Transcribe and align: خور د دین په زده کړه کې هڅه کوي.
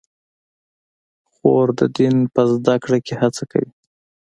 خور 1.31 1.67
د 1.79 1.81
دین 1.97 2.15
په 2.33 2.41
زده 2.53 2.75
کړه 2.83 2.97
کې 3.05 3.13
هڅه 3.21 3.43
کوي. 3.51 3.69